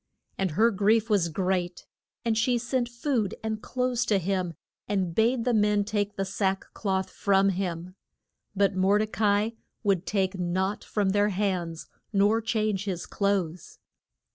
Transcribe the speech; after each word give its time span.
And 0.35 0.49
her 0.57 0.71
grief 0.71 1.11
was 1.11 1.29
great, 1.29 1.85
and 2.25 2.35
she 2.35 2.57
sent 2.57 2.89
food 2.89 3.35
and 3.43 3.61
clothes 3.61 4.03
to 4.07 4.17
him, 4.17 4.55
and 4.87 5.13
bade 5.13 5.45
the 5.45 5.53
men 5.53 5.83
take 5.83 6.15
the 6.15 6.25
sack 6.25 6.65
cloth 6.73 7.11
from 7.11 7.49
him. 7.49 7.93
But 8.55 8.73
Mor 8.75 8.97
de 8.97 9.05
ca 9.05 9.25
i 9.31 9.53
would 9.83 10.07
take 10.07 10.39
nought 10.39 10.83
from 10.83 11.09
their 11.09 11.29
hands, 11.29 11.85
nor 12.11 12.41
change 12.41 12.85
his 12.85 13.05
clothes. 13.05 13.77